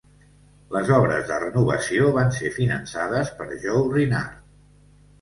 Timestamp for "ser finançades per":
2.41-3.51